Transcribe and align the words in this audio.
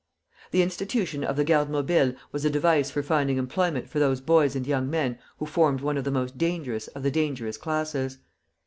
The 0.49 0.63
institution 0.63 1.23
of 1.23 1.35
the 1.35 1.43
Garde 1.43 1.69
Mobile 1.69 2.13
was 2.31 2.43
a 2.43 2.49
device 2.49 2.89
for 2.89 3.03
finding 3.03 3.37
employment 3.37 3.87
for 3.87 3.99
those 3.99 4.19
boys 4.19 4.55
and 4.55 4.65
young 4.65 4.89
men 4.89 5.19
who 5.37 5.45
formed 5.45 5.81
one 5.81 5.95
of 5.95 6.05
the 6.05 6.09
most 6.09 6.39
dangerous 6.39 6.87
of 6.87 7.03
the 7.03 7.11
dangerous 7.11 7.57
classes. 7.57 8.17